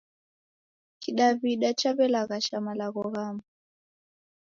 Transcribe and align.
Kidaw'ida 1.01 1.69
chaw'elaghasha 1.79 2.57
malagho 2.65 3.03
ghamu. 3.13 3.43